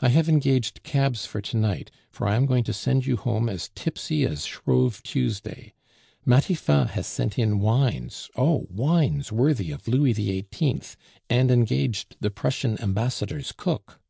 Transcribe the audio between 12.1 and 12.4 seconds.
the